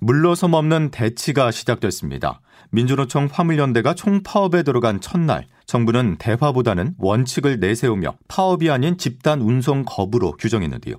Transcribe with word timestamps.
물러섬 0.00 0.54
없는 0.54 0.90
대치가 0.90 1.50
시작됐습니다. 1.50 2.40
민주노총 2.70 3.28
화물연대가 3.30 3.94
총파업에 3.94 4.62
들어간 4.62 5.00
첫날 5.00 5.46
정부는 5.66 6.16
대화보다는 6.18 6.94
원칙을 6.98 7.60
내세우며 7.60 8.16
파업이 8.26 8.70
아닌 8.70 8.96
집단 8.96 9.40
운송 9.40 9.84
거부로 9.84 10.32
규정했는데요. 10.32 10.96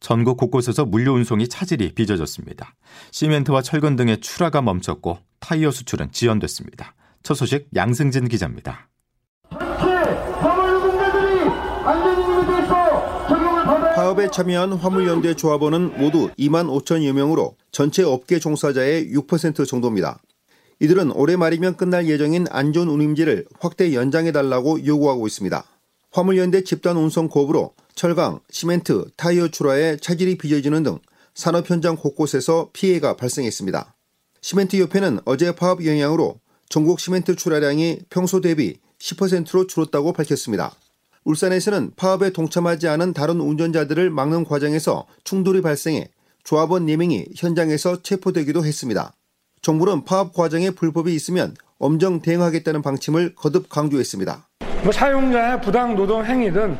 전국 0.00 0.36
곳곳에서 0.36 0.84
물류 0.84 1.12
운송이 1.12 1.48
차질이 1.48 1.94
빚어졌습니다. 1.94 2.74
시멘트와 3.12 3.62
철근 3.62 3.96
등의 3.96 4.20
출하가 4.20 4.62
멈췄고 4.62 5.18
타이어 5.38 5.70
수출은 5.70 6.10
지연됐습니다. 6.10 6.94
첫 7.22 7.34
소식 7.34 7.68
양승진 7.74 8.28
기자입니다. 8.28 8.89
파업에 14.20 14.30
참여한 14.30 14.74
화물연대 14.74 15.34
조합원은 15.34 15.98
모두 15.98 16.28
2만 16.38 16.66
5천여 16.66 17.12
명으로 17.12 17.56
전체 17.72 18.02
업계 18.02 18.38
종사자의 18.38 19.10
6% 19.14 19.66
정도입니다. 19.66 20.20
이들은 20.78 21.12
올해 21.12 21.36
말이면 21.36 21.78
끝날 21.78 22.06
예정인 22.06 22.44
안전 22.50 22.88
운임제를 22.88 23.46
확대 23.58 23.94
연장해달라고 23.94 24.84
요구하고 24.84 25.26
있습니다. 25.26 25.64
화물연대 26.10 26.64
집단 26.64 26.98
운송 26.98 27.28
거부로 27.28 27.72
철강, 27.94 28.40
시멘트, 28.50 29.06
타이어 29.16 29.48
출하에 29.48 29.96
차질이 29.96 30.36
빚어지는 30.36 30.82
등 30.82 30.98
산업 31.34 31.70
현장 31.70 31.96
곳곳에서 31.96 32.68
피해가 32.74 33.16
발생했습니다. 33.16 33.94
시멘트 34.42 34.76
협회는 34.76 35.20
어제 35.24 35.54
파업 35.54 35.86
영향으로 35.86 36.40
전국 36.68 37.00
시멘트 37.00 37.36
출하량이 37.36 38.00
평소 38.10 38.42
대비 38.42 38.76
10%로 38.98 39.66
줄었다고 39.66 40.12
밝혔습니다. 40.12 40.74
울산에서는 41.24 41.92
파업에 41.96 42.30
동참하지 42.30 42.88
않은 42.88 43.12
다른 43.12 43.40
운전자들을 43.40 44.10
막는 44.10 44.44
과정에서 44.44 45.06
충돌이 45.24 45.62
발생해 45.62 46.08
조합원 46.44 46.86
4명이 46.86 47.32
현장에서 47.36 48.02
체포되기도 48.02 48.64
했습니다. 48.64 49.12
정부는 49.62 50.04
파업 50.04 50.32
과정에 50.32 50.70
불법이 50.70 51.14
있으면 51.14 51.54
엄정 51.78 52.20
대응하겠다는 52.20 52.82
방침을 52.82 53.34
거듭 53.34 53.68
강조했습니다. 53.68 54.48
뭐 54.82 54.92
사용자의 54.92 55.60
부당 55.60 55.94
노동 55.94 56.24
행위든 56.24 56.76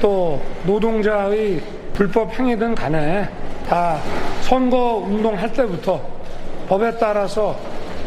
또 0.00 0.40
노동자의 0.66 1.62
불법 1.94 2.30
행위든 2.32 2.74
간에 2.74 3.28
다 3.66 4.00
선거 4.42 4.96
운동할 4.96 5.52
때부터 5.52 6.00
법에 6.68 6.96
따라서 6.98 7.58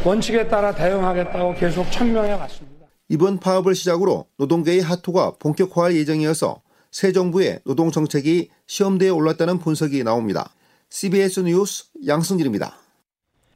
원칙에 0.04 0.48
따라 0.48 0.74
대응하겠다고 0.74 1.56
계속 1.56 1.92
천명해 1.92 2.34
왔습니다. 2.34 2.81
이번 3.12 3.42
파업을 3.42 3.76
시작으로 3.76 4.28
노동계의 4.38 4.80
하토가 4.80 5.34
본격화할 5.38 5.98
예정이어서 5.98 6.62
새 6.92 7.12
정부의 7.12 7.59
노동 7.66 7.92
정책이 7.92 8.48
시험대에 8.68 9.09
올랐다는 9.09 9.59
분석이 9.59 10.02
나옵니다. 10.06 10.53
CBS 10.90 11.42
뉴스 11.42 11.88
양승길입니다. 12.08 12.73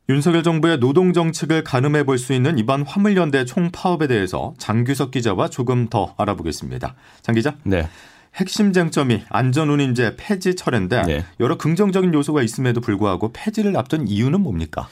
윤석열 0.10 0.44
정부의 0.44 0.80
노동 0.80 1.14
정책을 1.14 1.64
가늠해 1.64 2.04
볼 2.04 2.18
수 2.18 2.34
있는 2.34 2.60
이번 2.60 2.84
화물연대 2.84 3.46
총파업에 3.46 4.08
대해서 4.08 4.54
장규석 4.58 5.12
기자와 5.12 5.50
조금 5.50 5.88
더 5.88 6.14
알아보겠습니다. 6.18 6.94
장 7.22 7.34
기자. 7.34 7.56
네. 7.64 7.88
핵심 8.36 8.74
쟁점이 8.74 9.24
안전운임제 9.30 10.18
폐지 10.18 10.56
철회인데 10.56 11.04
네. 11.04 11.26
여러 11.40 11.58
긍정적인 11.58 12.14
요소가 12.14 12.44
있음에도 12.44 12.82
불구하고 12.82 13.32
폐지를 13.32 13.78
앞둔 13.78 14.06
이유는 14.10 14.42
뭡니까? 14.42 14.90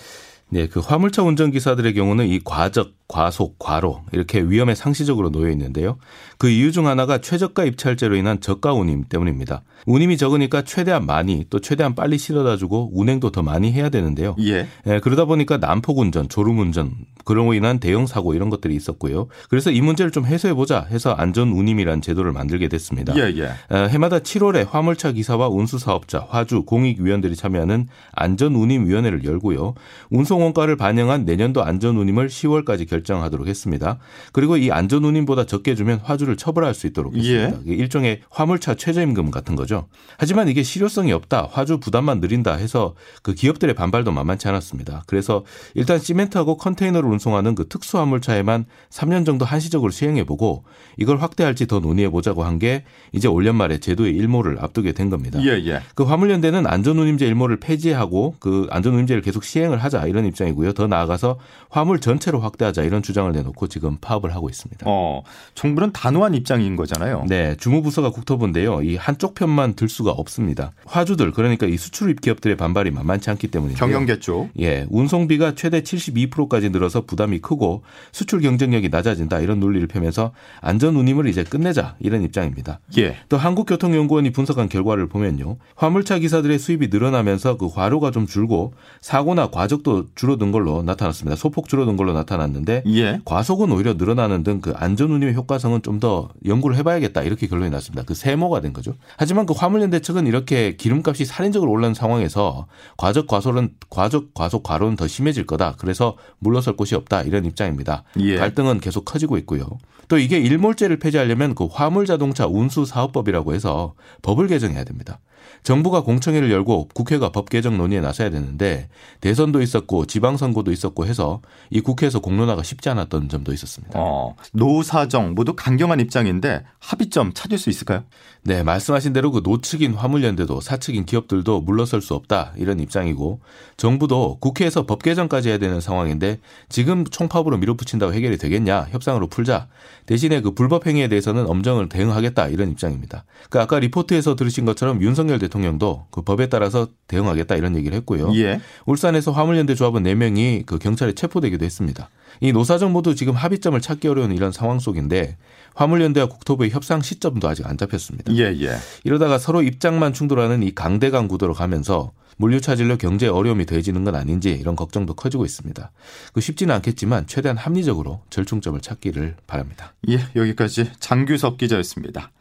네, 0.53 0.68
그 0.68 0.80
화물차 0.80 1.24
운전 1.24 1.50
기사들의 1.50 1.96
경우는 1.96 2.28
이 2.28 2.40
과적, 2.44 2.91
과속, 3.08 3.58
과로 3.58 4.02
이렇게 4.12 4.40
위험에 4.40 4.75
상시적으로 4.75 5.31
놓여 5.31 5.50
있는데요. 5.50 5.97
그 6.38 6.47
이유 6.47 6.72
중 6.72 6.86
하나가 6.86 7.18
최저가 7.18 7.66
입찰제로 7.66 8.16
인한 8.16 8.40
저가 8.40 8.74
운임 8.74 9.03
때문입니다. 9.03 9.63
운임이 9.88 10.16
적으니까 10.18 10.62
최대한 10.62 11.08
많이 11.08 11.46
또 11.50 11.59
최대한 11.59 11.96
빨리 11.96 12.19
실어다 12.19 12.58
주고 12.58 12.92
운행도 12.94 13.31
더 13.31 13.42
많이 13.42 13.72
해야 13.72 13.90
되는데요. 13.90 14.36
예. 14.42 14.68
예 14.86 15.00
그러다 15.00 15.25
보니까 15.25 15.58
난폭 15.58 15.97
운전, 15.97 16.30
졸음 16.30 16.59
운전 16.59 16.92
그로 17.25 17.52
인한 17.53 17.80
대형 17.80 18.06
사고 18.06 18.36
이런 18.36 18.50
것들이 18.52 18.75
있었고요. 18.75 19.28
그래서 19.50 19.72
이 19.72 19.81
문제를 19.81 20.12
좀 20.12 20.25
해소해 20.25 20.53
보자 20.53 20.86
해서 20.90 21.13
안전 21.13 21.50
운임이란 21.50 22.02
제도를 22.02 22.31
만들게 22.31 22.68
됐습니다. 22.68 23.16
예, 23.18 23.34
예. 23.38 23.88
해마다 23.90 24.19
7월에 24.19 24.69
화물차 24.69 25.13
기사와 25.13 25.50
운수 25.50 25.80
사업자, 25.80 26.28
화주, 26.30 26.63
공익 26.63 27.00
위원들이 27.00 27.36
참여하는 27.36 27.88
안전 28.12 28.56
운임 28.56 28.86
위원회를 28.86 29.24
열고요. 29.24 29.74
운송 30.09 30.43
원가를 30.44 30.76
반영한 30.78 31.26
내년도 31.26 31.64
안전 31.64 31.98
운임을 31.98 32.30
10월까지 32.30 32.90
결정하도록 32.90 33.48
했습니다. 33.48 34.00
그리고 34.31 34.58
이 34.58 34.72
안전 34.72 35.04
운임보다 35.04 35.46
적게 35.46 35.76
주면 35.76 36.00
화주를 36.04 36.38
처벌할 36.38 36.74
수 36.74 36.88
있도록 36.88 37.16
했습니다. 37.16 37.59
예. 37.68 37.74
일종의 37.74 38.22
화물차 38.30 38.76
최저임금 38.76 39.30
같은 39.31 39.56
거죠. 39.56 39.88
하지만 40.18 40.48
이게 40.48 40.64
실효성이 40.64 41.12
없다. 41.14 41.50
화주 41.52 41.80
부담만 41.80 42.20
느린다 42.20 42.56
해서 42.56 42.96
그 43.22 43.34
기업들의 43.34 43.76
반발도 43.76 44.12
만만치 44.12 44.48
않았습니다. 44.48 45.04
그래서 45.06 45.44
일단 45.76 46.00
시멘트하고 46.00 46.58
컨테이너를 46.58 47.10
운송하는 47.10 47.56
그 47.56 47.68
특수 47.68 48.00
화물차에만 48.00 48.66
3년 48.90 49.25
정도 49.25 49.46
한시적으로 49.46 49.92
시행해 49.92 50.24
보고 50.24 50.64
이걸 50.98 51.18
확대할지 51.18 51.68
더 51.68 51.80
논의해 51.80 52.10
보자고 52.10 52.44
한 52.44 52.54
게 52.64 52.84
이제 53.12 53.28
올 53.28 53.46
연말에 53.46 53.80
제도의 53.80 54.16
일모를 54.16 54.58
앞두게 54.60 54.92
된 54.94 55.10
겁니다. 55.10 55.40
예, 55.44 55.50
예. 55.66 55.81
그 55.96 56.04
화물연대는 56.04 56.68
안전운임제 56.68 57.25
일모를 57.25 57.60
폐지하고 57.60 58.36
그 58.40 58.68
안전운임제를 58.70 59.22
계속 59.22 59.44
시행을 59.44 59.80
하자 59.80 60.06
이런 60.08 60.23
입장이고요. 60.26 60.74
더 60.74 60.88
나아가서 60.88 61.38
화물 61.70 62.00
전체로 62.00 62.40
확대하자 62.40 62.84
이런 62.84 63.02
주장을 63.02 63.32
내놓고 63.32 63.68
지금 63.68 63.98
파업을 64.00 64.34
하고 64.36 64.50
있습니다. 64.50 64.86
어, 64.88 65.24
정부는 65.56 65.92
단호한 65.92 66.36
입장인 66.36 66.76
거잖아요. 66.76 67.26
네, 67.28 67.56
주무부서가 67.58 68.12
국토부인데요. 68.12 68.82
이 68.84 68.96
한쪽 68.96 69.36
편만 69.36 69.74
들 69.74 69.90
수가 69.90 70.12
없습니다. 70.12 70.72
화주들 70.86 71.32
그러니까 71.32 71.66
이 71.66 71.78
수출 71.78 72.16
기업들의 72.16 72.58
반발이 72.58 72.92
만만치 72.92 73.30
않기 73.30 73.48
때문이죠. 73.48 73.80
경영계 73.80 74.20
쪽. 74.20 74.50
예, 74.60 74.86
운송비가 74.90 75.56
최대 75.56 75.82
72%까지 75.82 76.70
늘어서 76.70 77.02
부담이 77.02 77.40
크고 77.40 77.84
수출 78.12 78.42
경쟁력이 78.42 78.90
낮아진다 78.90 79.40
이런 79.40 79.60
논리를 79.60 79.86
펴면서 79.88 80.32
안전 80.62 80.96
운임을 80.96 81.28
이제 81.28 81.44
끝내자 81.44 81.96
이런 82.00 82.22
입장입니다. 82.24 82.80
예. 82.98 83.18
또 83.30 83.38
한국교통연구원이 83.38 84.32
분석한 84.32 84.70
결과를 84.70 85.08
보면요. 85.08 85.58
화물차 85.76 86.20
기사들의 86.20 86.60
수입이 86.60 86.88
늘어나면서 86.88 87.58
그 87.58 87.70
과로가 87.70 88.12
좀 88.12 88.28
줄고 88.28 88.74
사고나 89.02 89.50
과적도 89.50 90.06
줄어든 90.16 90.51
걸로 90.51 90.84
나타났습니다. 90.84 91.35
소폭 91.35 91.68
줄어든 91.68 91.97
걸로 91.97 92.13
나타났는데 92.13 92.84
예. 92.88 93.22
과속은 93.25 93.72
오히려 93.72 93.94
늘어나는 93.94 94.44
등 94.44 94.62
그 94.62 94.72
안전 94.75 95.12
운임의 95.12 95.34
효과성은 95.35 95.81
좀 95.81 96.00
더 96.00 96.29
연구를 96.46 96.75
해봐야겠다 96.78 97.22
이렇게 97.22 97.47
결론이 97.47 97.69
났습니다. 97.69 98.03
그 98.03 98.13
세모가 98.13 98.59
된 98.62 98.74
거죠. 98.74 98.96
하지만 99.18 99.46
그 99.46 99.53
화물연대 99.53 100.00
측은 100.01 100.28
이렇게 100.28 100.75
기름값이 100.75 101.24
살인적으로 101.25 101.72
올라는 101.72 101.94
상황에서 101.94 102.66
과적 102.97 103.28
과소는 103.28 103.75
과적 103.90 104.34
과속 104.34 104.63
과로는 104.63 104.96
더 104.97 105.07
심해질 105.07 105.46
거다. 105.46 105.75
그래서 105.78 106.18
물러설 106.40 106.75
곳이 106.75 106.95
없다 106.95 107.22
이런 107.22 107.45
입장입니다. 107.45 108.03
예. 108.19 108.38
갈등은 108.38 108.80
계속 108.80 109.06
커지고 109.06 109.38
있고요. 109.38 109.66
또 110.09 110.18
이게 110.18 110.40
일몰제를 110.40 111.00
폐지하려면 111.00 111.56
그 111.56 111.68
화물 111.72 112.06
자동차 112.06 112.45
운수 112.47 112.84
사업법이라고 112.85 113.53
해서 113.53 113.94
법을 114.24 114.47
개정해야 114.47 114.84
됩니다. 114.84 115.19
정부가 115.63 116.01
공청회를 116.01 116.51
열고 116.51 116.90
국회가 116.94 117.29
법 117.29 117.50
개정 117.50 117.78
논의에 117.78 118.01
나서야 118.01 118.29
되는데 118.29 118.90
대선도 119.22 119.62
있었고 119.62 120.06
지방선거도 120.06 120.72
있었고 120.72 121.06
해서 121.06 121.41
이 121.69 121.79
국회에서 121.79 122.19
공론화가 122.19 122.63
쉽지 122.63 122.90
않았던 122.90 123.29
점도 123.29 123.53
있었습니다. 123.53 123.97
어, 123.97 124.35
노사정 124.51 125.33
모두 125.33 125.54
강경한 125.56 126.01
입장인데 126.01 126.63
합의점 126.80 127.31
찾을 127.33 127.57
수 127.57 127.69
있을까요? 127.69 128.04
네, 128.44 128.62
말씀하신 128.62 129.13
대로 129.13 129.31
그 129.31 129.42
노측인 129.42 129.94
화물연대도 129.94 130.60
사측인 130.60 131.06
기업들도 131.06 131.62
물러설 131.62 132.01
수 132.01 132.13
없다 132.13 132.54
이런 132.57 132.81
입장이고 132.81 133.39
정부도 133.77 134.38
국회에서 134.42 134.86
법 134.86 135.01
개정까지 135.01 135.50
해야 135.50 135.57
되는 135.57 135.80
상황인데 135.80 136.39
지금 136.68 137.06
총파업으로 137.06 137.57
밀어붙인다고 137.57 138.13
해결이 138.13 138.38
되겠냐 138.38 138.88
협상으로 138.92 139.27
풀자 139.27 139.69
대신에 140.06 140.42
그 140.42 140.51
불법 140.51 140.86
행위에 140.86 141.07
대해서는 141.07 141.48
엄정을 141.48 141.88
대응하겠다 141.88 142.50
이런 142.50 142.69
입장입니다. 142.71 143.24
그 143.50 143.62
아까 143.62 143.80
리포트에서 143.80 144.36
들으신 144.36 144.66
것처럼 144.66 145.01
윤석열 145.01 145.39
대통령 145.39 145.53
도 145.80 146.08
그 146.12 146.22
법에 146.22 146.48
따라서 146.48 146.88
대응하겠다 147.08 147.56
이런 147.56 147.76
얘기를 147.76 147.96
했고요. 147.98 148.32
예. 148.36 148.62
울산에서 148.86 149.32
화물연대 149.32 149.76
조합원 149.76 150.04
4명이 150.04 150.66
그 150.66 150.80
경찰에 150.80 151.14
체포되기도 151.14 151.66
했습니다. 151.66 152.10
이 152.42 152.52
노사정 152.52 152.92
모두 152.92 153.16
지금 153.16 153.34
합의점을 153.34 153.80
찾기 153.80 154.08
어려운 154.08 154.32
이런 154.32 154.52
상황 154.52 154.80
속인데 154.80 155.38
화물연대와 155.76 156.28
국토부의 156.28 156.72
협상 156.72 157.02
시점도 157.02 157.48
아직 157.48 157.66
안 157.68 157.78
잡혔습니다. 157.78 158.34
예, 158.36 158.56
예. 158.62 158.76
이러다가 159.04 159.38
서로 159.38 159.62
입장만 159.62 160.14
충돌하는 160.14 160.64
이 160.64 160.74
강대강 160.74 161.28
구도로 161.28 161.54
가면서 161.54 162.12
물류 162.38 162.62
차질로 162.62 162.98
경제 162.98 163.28
어려움이 163.28 163.66
더해지는 163.66 164.04
건 164.04 164.16
아닌지 164.16 164.50
이런 164.50 164.76
걱정도 164.76 165.14
커지고 165.14 165.46
있습니다. 165.46 165.92
그 166.34 166.42
쉽지는 166.42 166.74
않겠지만 166.76 167.28
최대한 167.28 167.58
합리적으로 167.58 168.22
절충점을 168.30 168.80
찾기를 168.82 169.36
바랍니다. 169.46 169.94
예, 170.10 170.20
여기까지 170.36 170.90
장규섭 171.00 171.58
기자였습니다. 171.58 172.32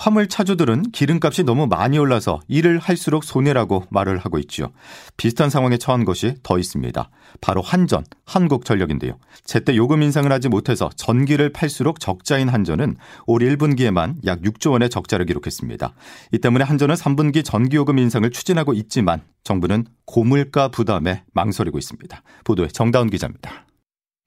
화물 0.00 0.28
차주들은 0.28 0.92
기름값이 0.92 1.44
너무 1.44 1.66
많이 1.66 1.98
올라서 1.98 2.40
일을 2.48 2.78
할수록 2.78 3.22
손해라고 3.22 3.84
말을 3.90 4.16
하고 4.16 4.38
있죠. 4.38 4.72
비슷한 5.18 5.50
상황에 5.50 5.76
처한 5.76 6.06
것이 6.06 6.36
더 6.42 6.58
있습니다. 6.58 7.10
바로 7.42 7.60
한전, 7.60 8.04
한국전력인데요. 8.24 9.18
제때 9.44 9.76
요금 9.76 10.02
인상을 10.02 10.32
하지 10.32 10.48
못해서 10.48 10.88
전기를 10.96 11.52
팔수록 11.52 12.00
적자인 12.00 12.48
한전은 12.48 12.96
올 13.26 13.42
1분기에만 13.42 14.24
약 14.24 14.40
6조 14.40 14.70
원의 14.70 14.88
적자를 14.88 15.26
기록했습니다. 15.26 15.92
이 16.32 16.38
때문에 16.38 16.64
한전은 16.64 16.94
3분기 16.94 17.44
전기요금 17.44 17.98
인상을 17.98 18.30
추진하고 18.30 18.72
있지만 18.72 19.20
정부는 19.44 19.84
고물가 20.06 20.68
부담에 20.68 21.24
망설이고 21.34 21.76
있습니다. 21.76 22.22
보도에 22.44 22.68
정다운 22.68 23.10
기자입니다. 23.10 23.66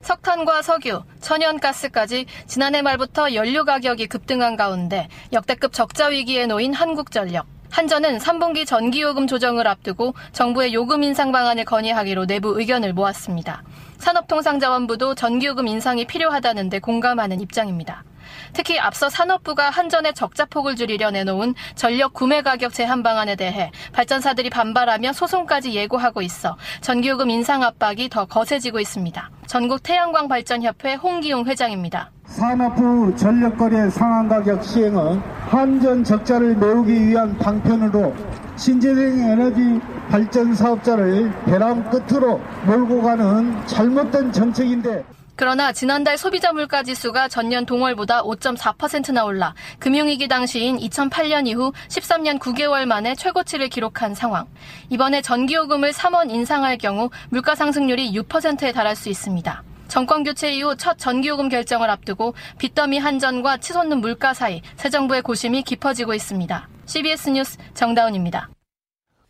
석탄과 0.03 0.61
석유, 0.61 1.01
천연가스까지 1.21 2.25
지난해 2.45 2.81
말부터 2.81 3.33
연료 3.33 3.63
가격이 3.63 4.07
급등한 4.07 4.57
가운데 4.57 5.07
역대급 5.31 5.71
적자 5.71 6.07
위기에 6.07 6.45
놓인 6.45 6.73
한국전력. 6.73 7.47
한전은 7.71 8.19
3분기 8.19 8.67
전기요금 8.67 9.25
조정을 9.27 9.65
앞두고 9.65 10.13
정부의 10.33 10.73
요금 10.73 11.03
인상 11.03 11.31
방안을 11.31 11.65
건의하기로 11.65 12.27
내부 12.27 12.59
의견을 12.59 12.94
모았습니다. 12.94 13.63
산업통상자원부도 13.97 15.15
전기요금 15.15 15.67
인상이 15.67 16.05
필요하다는데 16.05 16.79
공감하는 16.79 17.39
입장입니다. 17.39 18.03
특히 18.51 18.80
앞서 18.80 19.10
산업부가 19.10 19.69
한전의 19.69 20.13
적자폭을 20.13 20.75
줄이려 20.75 21.12
내놓은 21.12 21.56
전력 21.75 22.13
구매 22.13 22.42
가격 22.42 22.74
제한 22.74 23.04
방안에 23.04 23.36
대해 23.36 23.72
발전사들이 23.94 24.50
반발하며 24.50 25.13
소송까지 25.13 25.74
예고하고 25.74 26.22
있어 26.22 26.57
전기요금 26.81 27.30
인상 27.30 27.63
압박이 27.63 28.10
더 28.10 28.25
거세지고 28.25 28.80
있습니다. 28.80 29.30
전국 29.48 29.84
태양광 29.84 30.28
발전협회 30.28 30.95
홍기용 30.95 31.45
회장입니다. 31.45 32.12
산업부 32.25 33.16
전력거래 33.16 33.90
상한 33.90 34.28
가격 34.28 34.63
시행은 34.63 35.19
한전 35.48 36.04
적자를 36.04 36.56
메우기 36.56 37.07
위한 37.07 37.38
방편으로 37.38 38.13
신재생 38.56 39.30
에너지 39.30 39.80
발전 40.10 40.54
사업자를 40.56 41.31
벼랑 41.46 41.84
끝으로 41.89 42.42
몰고 42.66 43.01
가는 43.01 43.66
잘못된 43.68 44.31
정책인데 44.31 45.04
그러나 45.35 45.71
지난달 45.71 46.18
소비자 46.18 46.53
물가 46.53 46.83
지수가 46.83 47.27
전년 47.27 47.65
동월보다 47.65 48.21
5.4%나 48.21 49.25
올라 49.25 49.56
금융위기 49.80 50.27
당시인 50.27 50.77
2008년 50.77 51.47
이후 51.47 51.74
13년 51.88 52.38
9개월 52.38 52.85
만에 52.85 53.15
최고치를 53.15 53.69
기록한 53.69 54.13
상황. 54.13 54.47
이번에 54.89 55.21
전기요금을 55.21 55.91
3원 55.91 56.30
인상할 56.30 56.77
경우 56.77 57.09
물가 57.30 57.56
상승률이 57.56 58.13
6%에 58.13 58.71
달할 58.71 58.95
수 58.95 59.09
있습니다. 59.09 59.63
정권 59.88 60.24
교체 60.24 60.51
이후 60.51 60.75
첫 60.75 60.97
전기요금 60.97 61.50
결정을 61.50 61.89
앞두고 61.89 62.36
빚더미 62.59 63.00
한전과 63.00 63.57
치솟는 63.57 64.01
물가 64.01 64.33
사이 64.33 64.62
새 64.75 64.89
정부의 64.89 65.24
고심이 65.24 65.63
깊어지고 65.63 66.13
있습니다. 66.13 66.68
CBS 66.86 67.29
뉴스 67.29 67.57
정다운입니다. 67.74 68.50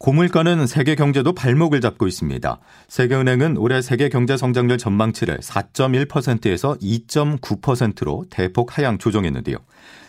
고물가는 0.04 0.68
세계 0.68 0.96
경제도 0.96 1.32
발목을 1.32 1.80
잡고 1.80 2.08
있습니다. 2.08 2.60
세계은행은 2.90 3.56
올해 3.56 3.82
세계 3.82 4.10
경제 4.10 4.36
성장률 4.36 4.78
전망치를 4.78 5.38
4.1%에서 5.38 6.76
2.9%로 6.82 8.26
대폭 8.30 8.78
하향 8.78 8.98
조정했는데요. 8.98 9.56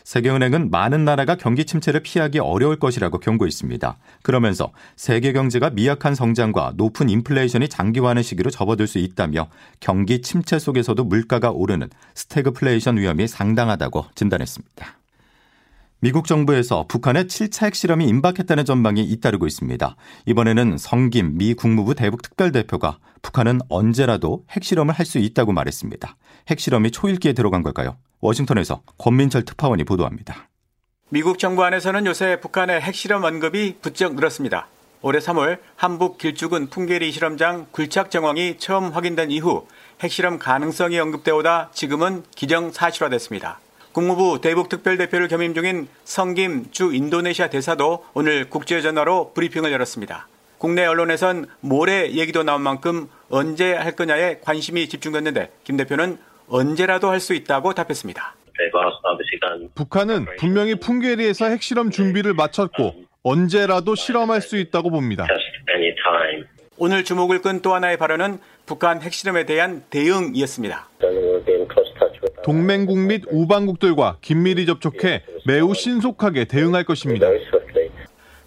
세계은행은 0.02 0.72
많은 0.72 1.04
나라가 1.04 1.36
경기 1.36 1.64
침체를 1.64 2.00
피하기 2.00 2.40
어려울 2.40 2.80
것이라고 2.80 3.20
경고했습니다. 3.20 3.96
그러면서 4.24 4.72
세계 4.96 5.32
경제가 5.32 5.70
미약한 5.70 6.16
성장과 6.16 6.72
높은 6.76 7.08
인플레이션이 7.08 7.68
장기화하는 7.68 8.24
시기로 8.24 8.50
접어들 8.50 8.88
수 8.88 8.98
있다며 8.98 9.46
경기 9.78 10.22
침체 10.22 10.58
속에서도 10.58 11.04
물가가 11.04 11.52
오르는 11.52 11.88
스태그플레이션 12.16 12.96
위험이 12.96 13.28
상당하다고 13.28 14.06
진단했습니다. 14.16 15.03
미국 16.00 16.26
정부에서 16.26 16.84
북한의 16.86 17.24
7차 17.24 17.64
핵실험이 17.66 18.06
임박했다는 18.08 18.64
전망이 18.66 19.02
잇따르고 19.02 19.46
있습니다. 19.46 19.96
이번에는 20.26 20.76
성김 20.76 21.38
미 21.38 21.54
국무부 21.54 21.94
대북 21.94 22.20
특별대표가 22.22 22.98
북한은 23.22 23.60
언제라도 23.70 24.44
핵실험을 24.50 24.92
할 24.92 25.06
수 25.06 25.18
있다고 25.18 25.52
말했습니다. 25.52 26.16
핵실험이 26.48 26.90
초일기에 26.90 27.32
들어간 27.32 27.62
걸까요? 27.62 27.96
워싱턴에서 28.20 28.82
권민철 28.98 29.44
특파원이 29.44 29.84
보도합니다. 29.84 30.48
미국 31.08 31.38
정부 31.38 31.64
안에서는 31.64 32.04
요새 32.06 32.38
북한의 32.40 32.80
핵실험 32.80 33.24
언급이 33.24 33.76
부쩍 33.80 34.14
늘었습니다. 34.14 34.66
올해 35.00 35.18
3월 35.20 35.58
한북 35.76 36.18
길쭉은 36.18 36.68
풍계리 36.68 37.12
실험장 37.12 37.66
굴착 37.70 38.10
정황이 38.10 38.56
처음 38.58 38.90
확인된 38.90 39.30
이후 39.30 39.66
핵실험 40.00 40.38
가능성이 40.38 40.98
언급돼 40.98 41.30
오다 41.30 41.70
지금은 41.72 42.24
기정사실화됐습니다. 42.34 43.60
국무부 43.94 44.40
대북 44.40 44.68
특별대표를 44.68 45.28
겸임 45.28 45.54
중인 45.54 45.86
성김 46.02 46.72
주 46.72 46.92
인도네시아 46.92 47.48
대사도 47.48 48.04
오늘 48.12 48.50
국제전화로 48.50 49.34
브리핑을 49.34 49.70
열었습니다. 49.70 50.26
국내 50.58 50.84
언론에선 50.84 51.46
모레 51.60 52.10
얘기도 52.10 52.42
나온 52.42 52.60
만큼 52.60 53.08
언제 53.30 53.72
할 53.72 53.92
거냐에 53.92 54.40
관심이 54.40 54.88
집중됐는데 54.88 55.52
김 55.62 55.76
대표는 55.76 56.18
언제라도 56.48 57.08
할 57.08 57.20
수 57.20 57.34
있다고 57.34 57.72
답했습니다. 57.74 58.34
북한은 59.76 60.26
분명히 60.38 60.74
풍계리에서 60.74 61.46
핵실험 61.46 61.90
준비를 61.90 62.34
마쳤고 62.34 62.96
언제라도 63.22 63.94
실험할 63.94 64.40
수 64.40 64.56
있다고 64.56 64.90
봅니다. 64.90 65.24
오늘 66.76 67.04
주목을 67.04 67.42
끈 67.42 67.62
또 67.62 67.72
하나의 67.74 67.96
발언은 67.96 68.40
북한 68.66 69.00
핵실험에 69.00 69.46
대한 69.46 69.84
대응이었습니다. 69.90 70.88
동맹국 72.44 72.98
및 72.98 73.22
우방국들과 73.30 74.18
긴밀히 74.20 74.66
접촉해 74.66 75.22
매우 75.46 75.74
신속하게 75.74 76.44
대응할 76.44 76.84
것입니다. 76.84 77.26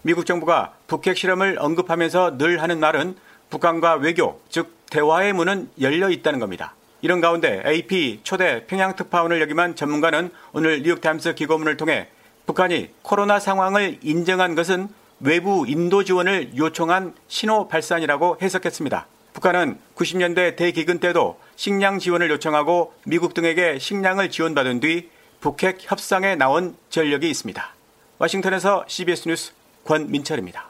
미국 0.03 0.27
정부가 0.27 0.75
북핵 0.85 1.17
실험을 1.17 1.57
언급하면서 1.59 2.37
늘 2.37 2.61
하는 2.61 2.79
말은 2.79 3.15
북한과 3.49 3.95
외교, 3.95 4.39
즉 4.49 4.71
대화의 4.91 5.33
문은 5.33 5.69
열려 5.81 6.11
있다는 6.11 6.39
겁니다. 6.39 6.75
이런 7.01 7.21
가운데 7.21 7.63
AP 7.65 8.19
초대 8.23 8.65
평양 8.67 8.95
특파원을 8.95 9.41
역임한 9.41 9.75
전문가는 9.75 10.29
오늘 10.53 10.83
뉴욕 10.83 11.01
타임스 11.01 11.33
기고문을 11.33 11.77
통해 11.77 12.07
북한이 12.45 12.89
코로나 13.01 13.39
상황을 13.39 13.97
인정한 14.03 14.53
것은 14.53 14.89
외부 15.19 15.65
인도 15.67 16.03
지원을 16.03 16.51
요청한 16.55 17.15
신호 17.27 17.67
발산이라고 17.67 18.37
해석했습니다. 18.43 19.07
북한은 19.33 19.79
90년대 19.95 20.55
대기근 20.55 20.99
때도 20.99 21.39
식량 21.57 21.97
지원을 21.97 22.29
요청하고 22.29 22.93
미국 23.05 23.33
등에게 23.33 23.79
식량을 23.79 24.29
지원받은 24.29 24.79
뒤 24.79 25.09
북핵 25.41 25.79
협상에 25.81 26.35
나온 26.35 26.75
전력이 26.89 27.27
있습니다. 27.29 27.75
와싱턴에서 28.19 28.85
CBS 28.87 29.27
뉴스 29.27 29.51
권민철입니다. 29.83 30.67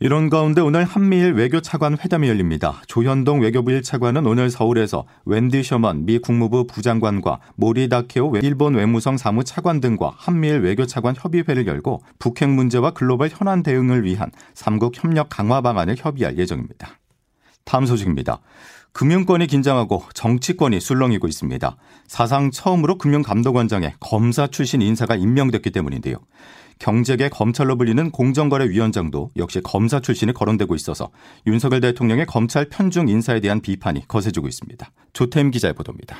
이런 0.00 0.28
가운데 0.28 0.60
오늘 0.60 0.84
한미일 0.84 1.32
외교 1.34 1.60
차관 1.60 1.96
회담이 1.98 2.28
열립니다. 2.28 2.82
조현동 2.88 3.40
외교부 3.40 3.70
1차관은 3.70 4.28
오늘 4.28 4.50
서울에서 4.50 5.06
웬디 5.24 5.62
셔먼 5.62 6.04
미 6.06 6.18
국무부 6.18 6.66
부장관과 6.66 7.38
모리 7.54 7.88
다케오 7.88 8.36
일본 8.36 8.74
외무성 8.74 9.16
사무 9.16 9.44
차관 9.44 9.80
등과 9.80 10.12
한미일 10.16 10.58
외교 10.60 10.86
차관 10.86 11.14
협의회를 11.16 11.68
열고 11.68 12.02
북핵 12.18 12.50
문제와 12.50 12.90
글로벌 12.90 13.30
현안 13.32 13.62
대응을 13.62 14.04
위한 14.04 14.32
삼국 14.54 15.02
협력 15.02 15.28
강화 15.30 15.60
방안을 15.60 15.94
협의할 15.96 16.36
예정입니다. 16.36 16.98
다음 17.64 17.86
소식입니다. 17.86 18.40
금융권이 18.96 19.46
긴장하고 19.46 20.04
정치권이 20.14 20.80
술렁이고 20.80 21.28
있습니다. 21.28 21.76
사상 22.06 22.50
처음으로 22.50 22.96
금융감독원장에 22.96 23.92
검사 24.00 24.46
출신 24.46 24.80
인사가 24.80 25.16
임명됐기 25.16 25.70
때문인데요. 25.70 26.16
경제계 26.78 27.28
검찰로 27.28 27.76
불리는 27.76 28.10
공정거래위원장도 28.10 29.32
역시 29.36 29.60
검사 29.62 30.00
출신이 30.00 30.32
거론되고 30.32 30.74
있어서 30.76 31.10
윤석열 31.46 31.82
대통령의 31.82 32.24
검찰 32.24 32.70
편중 32.70 33.10
인사에 33.10 33.40
대한 33.40 33.60
비판이 33.60 34.08
거세지고 34.08 34.48
있습니다. 34.48 34.90
조태임 35.12 35.50
기자의 35.50 35.74
보도입니다. 35.74 36.16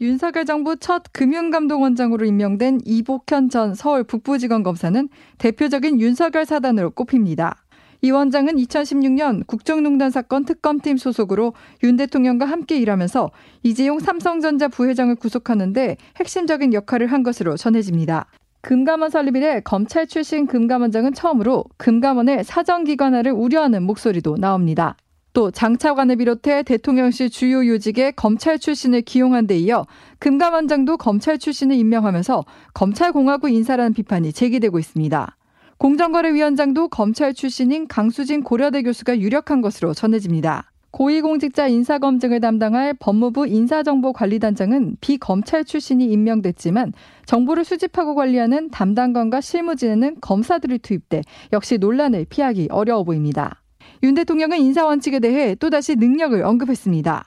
윤석열 0.00 0.46
정부 0.46 0.76
첫 0.76 1.02
금융감독원장으로 1.12 2.24
임명된 2.24 2.80
이복현 2.86 3.50
전 3.50 3.74
서울 3.74 4.02
북부지검 4.02 4.62
검사는 4.62 5.08
대표적인 5.36 6.00
윤석열 6.00 6.46
사단으로 6.46 6.90
꼽힙니다. 6.92 7.63
이 8.04 8.10
원장은 8.10 8.56
2016년 8.56 9.46
국정농단 9.46 10.10
사건 10.10 10.44
특검팀 10.44 10.98
소속으로 10.98 11.54
윤 11.84 11.96
대통령과 11.96 12.44
함께 12.44 12.76
일하면서 12.76 13.30
이재용 13.62 13.98
삼성전자 13.98 14.68
부회장을 14.68 15.14
구속하는데 15.14 15.96
핵심적인 16.16 16.74
역할을 16.74 17.06
한 17.06 17.22
것으로 17.22 17.56
전해집니다. 17.56 18.26
금감원 18.60 19.08
설립 19.08 19.36
이래 19.36 19.60
검찰 19.60 20.06
출신 20.06 20.46
금감원장은 20.46 21.14
처음으로 21.14 21.64
금감원의 21.78 22.44
사정기관화를 22.44 23.32
우려하는 23.32 23.82
목소리도 23.84 24.36
나옵니다. 24.36 24.98
또 25.32 25.50
장차관을 25.50 26.16
비롯해 26.16 26.62
대통령실 26.62 27.30
주요 27.30 27.66
요직에 27.66 28.10
검찰 28.10 28.58
출신을 28.58 29.00
기용한 29.00 29.46
데 29.46 29.56
이어 29.56 29.86
금감원장도 30.18 30.98
검찰 30.98 31.38
출신을 31.38 31.74
임명하면서 31.76 32.44
검찰공화국 32.74 33.50
인사라는 33.50 33.94
비판이 33.94 34.34
제기되고 34.34 34.78
있습니다. 34.78 35.36
공정거래위원장도 35.78 36.88
검찰 36.88 37.34
출신인 37.34 37.88
강수진 37.88 38.42
고려대 38.42 38.82
교수가 38.82 39.18
유력한 39.18 39.60
것으로 39.60 39.92
전해집니다. 39.94 40.70
고위공직자 40.92 41.66
인사검증을 41.66 42.40
담당할 42.40 42.94
법무부 42.94 43.48
인사정보관리단장은 43.48 44.98
비검찰 45.00 45.64
출신이 45.64 46.04
임명됐지만 46.04 46.92
정보를 47.26 47.64
수집하고 47.64 48.14
관리하는 48.14 48.70
담당관과 48.70 49.40
실무 49.40 49.74
지내는 49.74 50.18
검사들이 50.20 50.78
투입돼 50.78 51.22
역시 51.52 51.78
논란을 51.78 52.26
피하기 52.30 52.68
어려워 52.70 53.02
보입니다. 53.02 53.60
윤 54.04 54.14
대통령은 54.14 54.58
인사 54.58 54.86
원칙에 54.86 55.18
대해 55.18 55.56
또다시 55.56 55.96
능력을 55.96 56.40
언급했습니다. 56.44 57.24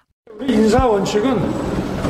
인사 0.47 0.87
원칙은 0.87 1.37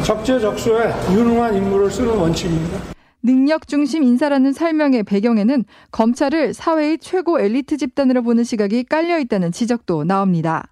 적재적소에 0.03 0.93
유능한 1.11 1.55
인물을 1.55 1.89
쓰는 1.89 2.15
원칙입니다. 2.15 2.96
능력 3.27 3.67
중심 3.67 4.03
인사라는 4.03 4.53
설명의 4.53 5.03
배경에는 5.03 5.65
검찰을 5.91 6.53
사회의 6.53 6.97
최고 6.97 7.39
엘리트 7.41 7.75
집단으로 7.75 8.23
보는 8.23 8.45
시각이 8.45 8.85
깔려 8.85 9.19
있다는 9.19 9.51
지적도 9.51 10.05
나옵니다. 10.05 10.69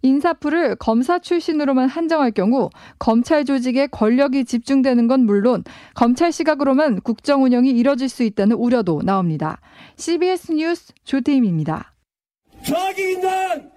인사풀을 0.00 0.76
검사 0.76 1.18
출신으로만 1.18 1.88
한정할 1.88 2.30
경우 2.30 2.70
검찰 2.98 3.44
조직에 3.44 3.88
권력이 3.88 4.46
집중되는 4.46 5.06
건 5.06 5.26
물론 5.26 5.64
검찰 5.94 6.32
시각으로만 6.32 7.02
국정 7.02 7.44
운영이 7.44 7.70
이뤄질 7.70 8.08
수 8.08 8.22
있다는 8.22 8.56
우려도 8.56 9.02
나옵니다. 9.04 9.60
CBS 9.96 10.52
뉴스 10.52 10.94
조태임입니다. 11.04 11.92
저기 12.64 13.12
있는 13.12 13.28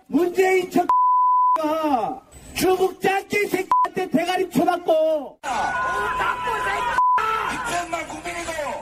문재인 0.07 0.69
척가 0.71 2.21
중국 2.53 3.01
짱깨 3.01 3.47
새끼한테 3.47 4.09
대가리 4.09 4.50
쳐맞고 4.50 5.39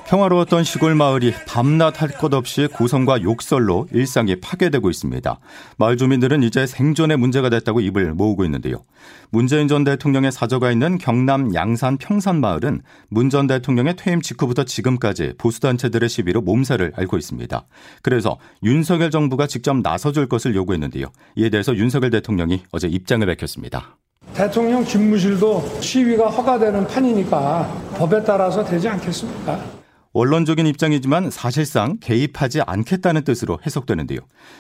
평화로웠던 0.10 0.64
시골 0.64 0.96
마을이 0.96 1.34
밤낮 1.48 2.02
할 2.02 2.10
것 2.10 2.34
없이 2.34 2.68
고성과 2.68 3.22
욕설로 3.22 3.88
일상이 3.94 4.36
파괴되고 4.40 4.90
있습니다. 4.90 5.40
마을 5.78 5.98
주민들은 5.98 6.42
이제 6.42 6.66
생존의 6.66 7.18
문제가 7.18 7.50
됐다고 7.50 7.80
입을 7.80 8.16
모으고 8.16 8.44
있는데요. 8.46 8.84
문재인 9.30 9.68
전 9.68 9.84
대통령의 9.84 10.32
사저가 10.32 10.72
있는 10.72 10.98
경남 10.98 11.54
양산 11.54 11.98
평산 11.98 12.42
마을은 12.42 12.82
문 13.10 13.30
전 13.30 13.46
대통령의 13.46 13.96
퇴임 13.98 14.22
직후부터 14.22 14.64
지금까지 14.64 15.34
보수단체들의 15.38 16.10
시비로 16.10 16.42
몸살을 16.42 16.94
앓고 16.96 17.16
있습니다. 17.18 17.68
그래서 18.02 18.40
윤석열 18.64 19.12
정부가 19.12 19.46
직접 19.46 19.78
나서줄 19.78 20.28
것을 20.28 20.56
요구했는데요. 20.56 21.06
이에 21.36 21.50
대해서 21.50 21.76
윤석열 21.76 22.10
대통령이 22.10 22.64
어제 22.72 22.88
입장을 22.88 23.26
밝혔습니다. 23.28 23.98
대통령 24.34 24.84
집무실도 24.84 25.62
시위가 25.82 26.30
허가되는 26.30 26.88
판이니까 26.88 27.72
법에 27.96 28.24
따라서 28.24 28.64
되지 28.66 28.90
않겠습니까? 28.90 29.79
원론적인 30.14 30.66
입장이지만 30.66 31.30
사실상 31.30 31.98
개입하지 32.00 32.62
않겠다는 32.62 33.24
뜻으로 33.24 33.60
해석되는데요. 33.66 34.20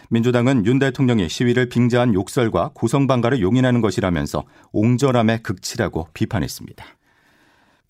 민주당은 0.10 0.65
윤 0.65 0.77
대통령이 0.77 1.27
시위를 1.27 1.70
빙자한 1.70 2.13
욕설과 2.13 2.72
고성방가를 2.75 3.41
용인하는 3.41 3.82
것이라면서 3.82 4.46
옹졸함의 4.74 5.41
극치라고 5.44 6.10
비판했습니다. 6.13 6.86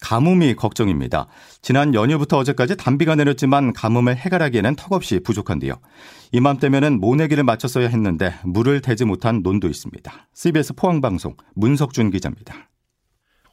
가뭄이 0.01 0.55
걱정입니다. 0.55 1.27
지난 1.61 1.93
연휴부터 1.93 2.37
어제까지 2.37 2.77
단비가 2.77 3.15
내렸지만 3.15 3.73
가뭄을 3.73 4.15
해결하기에는 4.15 4.77
턱없이 4.77 5.19
부족한데요. 5.19 5.73
이맘때면은 6.31 7.01
모내기를 7.01 7.43
마쳤어야 7.43 7.89
했는데 7.89 8.33
물을 8.45 8.81
대지 8.81 9.03
못한 9.03 9.41
논도 9.43 9.67
있습니다. 9.67 10.29
CBS 10.33 10.75
포항방송 10.75 11.35
문석준 11.55 12.11
기자입니다. 12.11 12.69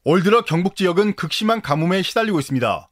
올 0.05 0.23
들어 0.23 0.43
경북 0.43 0.77
지역은 0.77 1.17
극심한 1.17 1.61
가뭄에 1.61 2.03
시달리고 2.03 2.39
있습니다. 2.39 2.89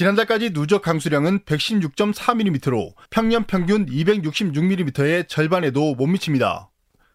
지난달까지 0.00 0.54
누적 0.54 0.80
강수량은 0.80 1.40
116.4mm로 1.40 2.94
평년 3.10 3.44
평균 3.44 3.84
266mm의 3.84 5.28
절반에도 5.28 5.94
못 5.94 6.06
미칩니다. 6.06 6.70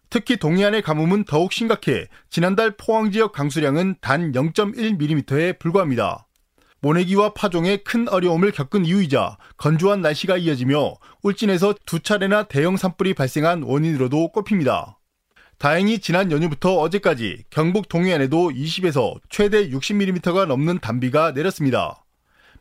특히 0.08 0.36
동해안의 0.36 0.82
가뭄은 0.82 1.24
더욱 1.24 1.52
심각해 1.52 2.06
지난달 2.30 2.76
포항 2.76 3.10
지역 3.10 3.32
강수량은 3.32 3.96
단 4.00 4.30
0.1mm에 4.30 5.58
불과합니다. 5.58 6.28
모내기와 6.80 7.34
파종에 7.34 7.78
큰 7.78 8.08
어려움을 8.08 8.52
겪은 8.52 8.84
이유이자 8.84 9.36
건조한 9.56 10.00
날씨가 10.00 10.36
이어지며 10.36 10.94
울진에서 11.24 11.74
두 11.86 11.98
차례나 11.98 12.44
대형 12.44 12.76
산불이 12.76 13.14
발생한 13.14 13.64
원인으로도 13.64 14.30
꼽힙니다. 14.30 15.00
다행히 15.58 15.98
지난 15.98 16.30
연휴부터 16.30 16.76
어제까지 16.76 17.46
경북 17.50 17.88
동해안에도 17.88 18.50
20에서 18.50 19.20
최대 19.28 19.70
60mm가 19.70 20.46
넘는 20.46 20.78
단비가 20.78 21.32
내렸습니다. 21.32 22.05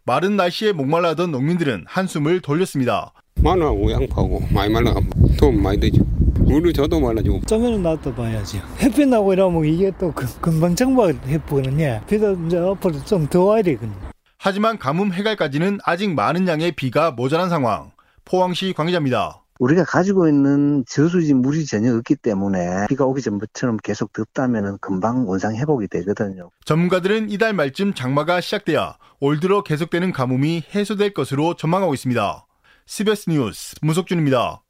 마른 0.08 0.36
날씨에 0.36 0.72
목말라던 0.72 1.32
농민들은 1.32 1.86
한숨을 1.88 2.40
돌렸습니다. 2.42 3.12
마늘하고 3.42 3.92
양파하고 3.92 4.44
많이 4.52 4.72
말라가 4.72 5.02
도움 5.40 5.62
많이 5.64 5.80
되죠. 5.80 6.04
물을 6.38 6.72
저도 6.74 7.00
말라지고. 7.00 7.42
점에는 7.48 7.82
놔둬봐야지. 7.82 8.62
햇빛 8.80 9.08
나고 9.08 9.34
이러면 9.34 9.66
이게 9.66 9.92
또 10.00 10.14
금방 10.14 10.76
정박 10.76 11.16
해보거든요. 11.28 12.02
비도 12.08 12.34
이제 12.46 12.58
앞으로 12.60 13.04
좀 13.06 13.28
더 13.28 13.46
와야 13.46 13.64
되거든요. 13.64 13.94
하지만 14.38 14.78
가뭄 14.78 15.12
해갈까지는 15.12 15.80
아직 15.84 16.12
많은 16.14 16.48
양의 16.48 16.74
비가 16.74 17.10
모자란 17.10 17.50
상황. 17.50 17.90
포항시 18.26 18.74
관계자입니다. 18.78 19.42
우리가 19.60 19.86
가지고 19.86 20.28
있는 20.28 20.84
저수지 20.88 21.34
물이 21.34 21.66
전혀 21.66 21.96
없기 21.96 22.16
때문에 22.18 22.88
비가 22.90 23.06
오기 23.06 23.22
전처럼 23.22 23.78
계속 23.78 24.12
덥다면 24.12 24.78
금방 24.82 25.28
원상 25.28 25.56
회복이 25.56 25.88
되거든요. 25.88 26.50
전문가들은 26.66 27.30
이달 27.30 27.54
말쯤 27.54 27.94
장마가 27.94 28.42
시작돼야 28.42 28.98
올 29.20 29.40
들어 29.40 29.64
계속되는 29.64 30.12
가뭄이 30.12 30.64
해소될 30.74 31.14
것으로 31.14 31.56
전망하고 31.56 31.94
있습니다. 31.94 32.46
CBS 32.86 33.30
뉴스 33.30 33.76
문석준입니다. 33.82 34.62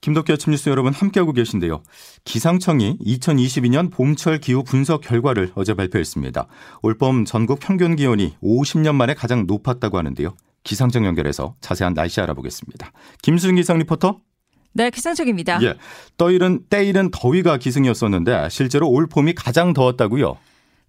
김덕기 0.00 0.32
아침 0.32 0.52
뉴스 0.52 0.68
여러분 0.68 0.92
함께하고 0.92 1.32
계신데요. 1.32 1.82
기상청이 2.22 2.98
2022년 2.98 3.90
봄철 3.90 4.38
기후 4.38 4.62
분석 4.62 5.00
결과를 5.00 5.50
어제 5.56 5.74
발표했습니다. 5.74 6.46
올봄 6.82 7.24
전국 7.24 7.58
평균 7.58 7.96
기온이 7.96 8.36
50년 8.40 8.94
만에 8.94 9.14
가장 9.14 9.46
높았다고 9.48 9.98
하는데요. 9.98 10.36
기상청 10.68 11.06
연결해서 11.06 11.54
자세한 11.62 11.94
날씨 11.94 12.20
알아보겠습니다. 12.20 12.92
김수진 13.22 13.56
기상 13.56 13.78
리포터. 13.78 14.20
네, 14.74 14.90
기상청입니다. 14.90 15.62
예. 15.62 15.74
떠이른 16.18 16.66
때이른 16.68 17.10
더위가 17.10 17.56
기승이었었는데 17.56 18.50
실제로 18.50 18.86
올 18.90 19.06
봄이 19.06 19.32
가장 19.34 19.72
더웠다고요. 19.72 20.36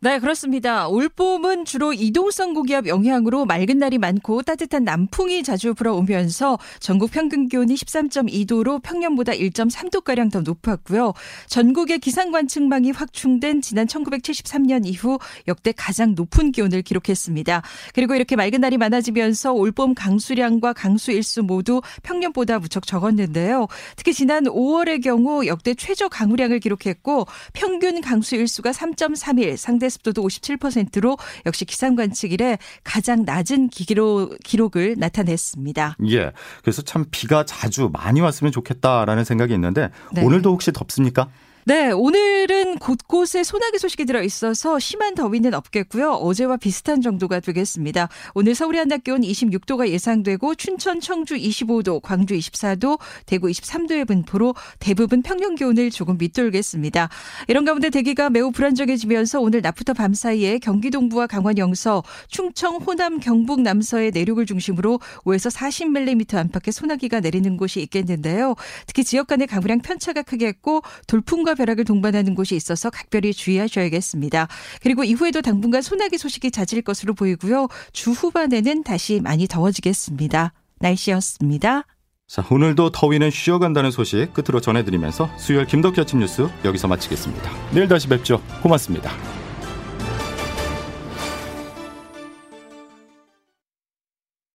네, 0.01 0.17
그렇습니다. 0.19 0.87
올봄은 0.87 1.65
주로 1.65 1.91
이동성 1.91 2.53
고기압 2.53 2.87
영향으로 2.87 3.43
맑은 3.43 3.79
날이 3.79 3.97
많고 3.97 4.43
따뜻한 4.43 4.85
남풍이 4.85 5.43
자주 5.43 5.73
불어오면서 5.73 6.57
전국 6.79 7.11
평균 7.11 7.49
기온이 7.49 7.75
13.2도로 7.75 8.81
평년보다 8.81 9.33
1.3도가량 9.33 10.31
더 10.31 10.39
높았고요. 10.39 11.11
전국의 11.47 11.99
기상관측망이 11.99 12.91
확충된 12.91 13.59
지난 13.59 13.87
1973년 13.87 14.85
이후 14.85 15.19
역대 15.49 15.73
가장 15.73 16.15
높은 16.15 16.53
기온을 16.53 16.81
기록했습니다. 16.81 17.61
그리고 17.93 18.15
이렇게 18.15 18.37
맑은 18.37 18.61
날이 18.61 18.77
많아지면서 18.77 19.51
올봄 19.51 19.95
강수량과 19.95 20.71
강수 20.71 21.11
일수 21.11 21.43
모두 21.43 21.81
평년보다 22.03 22.59
무척 22.59 22.87
적었는데요. 22.87 23.67
특히 23.97 24.13
지난 24.13 24.45
5월의 24.45 25.03
경우 25.03 25.45
역대 25.45 25.73
최저 25.73 26.07
강우량을 26.07 26.61
기록했고 26.61 27.27
평균 27.51 27.99
강수 27.99 28.37
일수가 28.37 28.71
3.31 28.71 29.57
상대 29.57 29.88
습도도 29.89 30.21
57%로 30.23 31.17
역시 31.45 31.65
기상 31.65 31.95
관측 31.95 32.31
이래 32.31 32.57
가장 32.83 33.23
낮은 33.25 33.69
기록, 33.69 34.37
기록을 34.43 34.95
나타냈습니다. 34.97 35.97
예. 36.09 36.31
그래서 36.61 36.81
참 36.81 37.05
비가 37.11 37.43
자주 37.45 37.89
많이 37.91 38.21
왔으면 38.21 38.51
좋겠다라는 38.51 39.23
생각이 39.23 39.53
있는데 39.53 39.89
네. 40.13 40.23
오늘도 40.23 40.51
혹시 40.51 40.71
덥습니까? 40.71 41.29
네, 41.69 41.91
오늘은 41.91 42.79
곳곳에 42.79 43.43
소나기 43.43 43.77
소식이 43.77 44.05
들어 44.05 44.23
있어서 44.23 44.79
심한 44.79 45.13
더위는 45.13 45.53
없겠고요. 45.53 46.13
어제와 46.13 46.57
비슷한 46.57 46.99
정도가 46.99 47.41
되겠습니다. 47.41 48.09
오늘 48.33 48.55
서울의 48.55 48.79
한낮 48.79 49.03
기온 49.03 49.21
26도가 49.21 49.87
예상되고 49.87 50.55
춘천, 50.55 50.99
청주 50.99 51.35
25도, 51.35 52.01
광주 52.01 52.33
24도, 52.33 52.97
대구 53.27 53.49
23도의 53.49 54.07
분포로 54.07 54.55
대부분 54.79 55.21
평년 55.21 55.53
기온을 55.53 55.91
조금 55.91 56.17
밑돌겠습니다. 56.17 57.07
이런 57.47 57.65
가운데 57.65 57.91
대기가 57.91 58.31
매우 58.31 58.49
불안정해지면서 58.49 59.39
오늘 59.39 59.61
낮부터 59.61 59.93
밤 59.93 60.15
사이에 60.15 60.57
경기 60.57 60.89
동부와 60.89 61.27
강원 61.27 61.59
영서, 61.59 62.01
충청, 62.29 62.77
호남, 62.77 63.19
경북 63.19 63.61
남서의 63.61 64.09
내륙을 64.09 64.47
중심으로 64.47 64.99
5에서 65.23 65.55
40mm 65.55 66.33
안팎의 66.33 66.71
소나기가 66.71 67.19
내리는 67.19 67.57
곳이 67.57 67.79
있겠는데요. 67.81 68.55
특히 68.87 69.03
지역 69.03 69.27
간의 69.27 69.45
강우량 69.45 69.81
편차가 69.81 70.23
크겠고 70.23 70.81
돌풍과 71.05 71.58
벼락을 71.59 71.83
동반하는 71.83 72.35
곳이 72.35 72.55
있어서 72.55 72.89
각별히 72.89 73.33
주의하셔야겠습니다. 73.33 74.47
그리고 74.81 75.03
이후에도 75.03 75.41
당분간 75.41 75.81
소나기 75.81 76.17
소식이 76.17 76.51
잦을 76.51 76.81
것으로 76.81 77.13
보이고요. 77.13 77.67
주 77.91 78.11
후반에는 78.11 78.83
다시 78.83 79.19
많이 79.19 79.47
더워지겠습니다. 79.47 80.53
날씨였습니다. 80.79 81.83
자, 82.27 82.45
오늘도 82.49 82.91
더위는 82.91 83.31
쉬어간다는 83.31 83.91
소식 83.91 84.33
끝으로 84.33 84.61
전해드리면서 84.61 85.29
수요일 85.37 85.65
김덕기 85.65 85.99
아침 85.99 86.19
뉴스 86.19 86.47
여기서 86.63 86.87
마치겠습니다. 86.87 87.51
내일 87.73 87.87
다시 87.87 88.07
뵙죠. 88.07 88.41
고맙습니다. 88.61 89.48